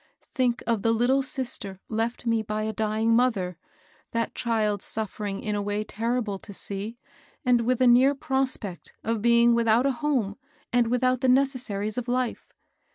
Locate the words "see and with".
6.55-7.79